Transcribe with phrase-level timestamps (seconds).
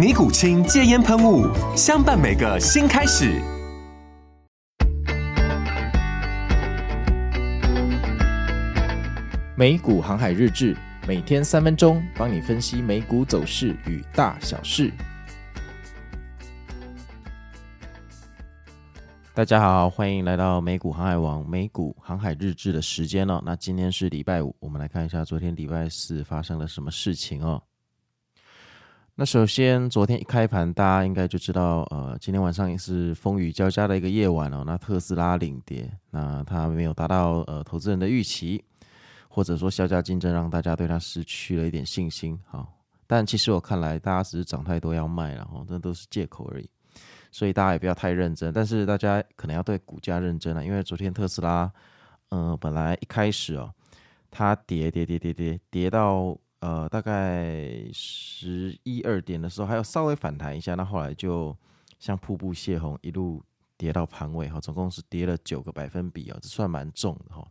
[0.00, 1.46] 尼古清戒烟喷雾，
[1.76, 3.38] 相伴每个新开始。
[9.54, 10.74] 美股航海日志，
[11.06, 14.90] 每天三分钟，帮你分析美股走势与大小事。
[19.34, 23.38] 大家好，欢迎来到美股航海王美股航海日志的时间哦。
[23.44, 27.62] 那今天是礼拜五，我们来看一下昨天礼拜四发生了什么事情哦。
[29.20, 34.64] 那首先，昨天一开盘，大家应该就知道，呃，今天晚上也是风雨交加的一个夜晚哦。
[34.66, 38.64] 那特斯拉领跌，那它没有达到呃投资人的预期，
[39.28, 42.40] 或者说削价竞争让大家对它失去了一点信心。
[42.46, 42.66] 好，
[43.06, 46.66] 但其实我看来，大家只是涨太多要卖，然后那都是借口而已，
[47.30, 48.50] 所以大家也不要太认真。
[48.54, 51.70] 但是大家可能要对股价认真了，因为昨天特斯拉，
[52.30, 53.70] 嗯、呃，本来一开始哦，
[54.30, 56.34] 它跌跌跌跌跌跌到。
[56.60, 61.56] 呃，大概十一二点的时候，还有稍微反弹一下，那后来就
[61.98, 63.42] 像瀑布泄洪，一路
[63.78, 67.42] 跌到盘尾哈，总共是跌了九个百分比哦，这算蛮重的哈。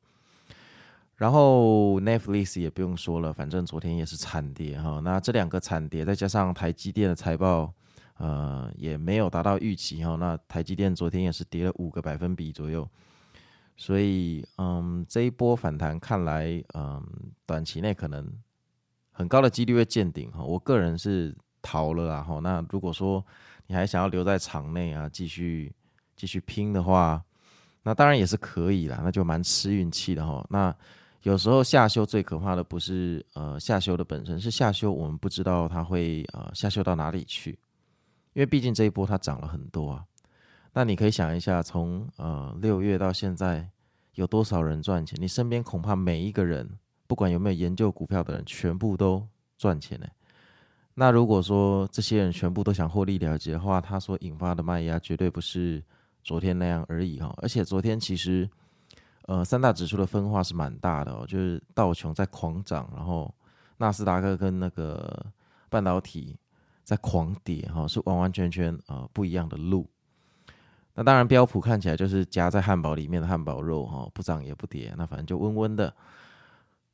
[1.15, 4.99] 然后 Netflix 也不用说了，反正昨天也是惨跌哈。
[5.03, 7.73] 那这两个惨跌，再加上台积电的财报，
[8.17, 10.15] 呃，也没有达到预期哈。
[10.17, 12.87] 那台积电昨天也是跌了五个百分比左右，
[13.75, 17.03] 所以嗯，这一波反弹看来，嗯，
[17.47, 18.31] 短期内可能。
[19.19, 22.39] 很高的几率会见顶哈，我个人是逃了啦哈。
[22.39, 23.21] 那如果说
[23.67, 25.69] 你还想要留在场内啊，继续
[26.15, 27.21] 继续拼的话，
[27.83, 30.41] 那当然也是可以啦，那就蛮吃运气的哈。
[30.49, 30.73] 那
[31.23, 37.51] 有时候下修最可怕的不是呃下修的本身，是下修我们不知道它会呃下修到哪里去，
[38.31, 40.05] 因为毕竟这一波它涨了很多啊。
[40.71, 43.69] 那你可以想一下，从呃六月到现在
[44.15, 45.19] 有多少人赚钱？
[45.21, 46.78] 你身边恐怕每一个人。
[47.09, 49.27] 不管有没有研究股票的人，全部都
[49.57, 50.05] 赚钱呢。
[50.93, 55.83] 那如果说这些人全部都想获利了结的话，他所引发的卖压绝对不是
[56.23, 57.33] 昨天那样而已哈。
[57.41, 58.47] 而且昨天其实，
[59.23, 63.33] 呃，三大指数的分化是蛮大的哦，就是道琼在狂涨，然后
[63.77, 65.25] 纳斯达克跟那个
[65.67, 66.37] 半导体
[66.83, 69.89] 在狂跌哈，是完完全全呃不一样的路。
[70.93, 75.91] 那当然标普看起来就是夹在汉堡里面的汉堡肉哈，不涨也不跌，那反正就温温的。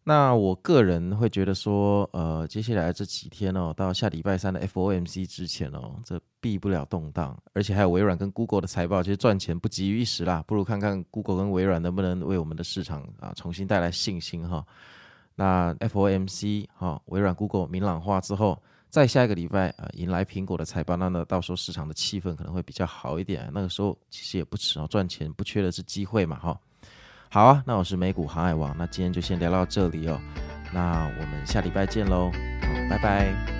[0.07, 14.63] 那我个人会觉得说，呃，接下来这几天哦，到下礼拜三的 FOMC 之前哦，这避不了动荡，而且还有微软跟 Google 的财报，其实赚钱不急于一时啦，不如看看 Google 跟微软能不能为我们的市场啊重新带来信心哈。
[15.33, 18.61] 那 FOMC 哈，微软 Google 明朗化之后，
[18.91, 26.55] 再下一个礼拜啊，迎来苹果的财报，那呢，到时候市场的气氛可能会比较好一点，那个时候其实也不迟哦，赚钱不缺的是机会嘛哈。
[27.35, 30.17] 好啊，那我是美股航海王，那今天就先聊到这里哦，
[30.73, 32.31] 那我们下礼拜见喽，
[32.89, 33.54] 拜拜。